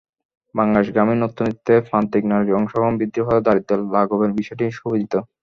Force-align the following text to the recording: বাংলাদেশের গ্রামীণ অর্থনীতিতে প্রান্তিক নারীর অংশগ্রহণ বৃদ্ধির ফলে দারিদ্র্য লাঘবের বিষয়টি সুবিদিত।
বাংলাদেশের 0.55 0.93
গ্রামীণ 0.95 1.19
অর্থনীতিতে 1.23 1.73
প্রান্তিক 1.87 2.23
নারীর 2.25 2.57
অংশগ্রহণ 2.59 2.93
বৃদ্ধির 2.97 3.25
ফলে 3.27 3.41
দারিদ্র্য 3.41 3.83
লাঘবের 3.93 4.31
বিষয়টি 4.39 4.65
সুবিদিত। 4.79 5.13